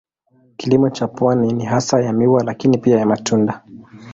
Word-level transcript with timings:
Kilimo 0.57 0.89
cha 0.89 1.07
pwani 1.07 1.53
ni 1.53 1.65
hasa 1.65 2.01
ya 2.01 2.13
miwa 2.13 2.43
lakini 2.43 2.77
pia 2.77 2.99
ya 2.99 3.05
matunda. 3.05 3.63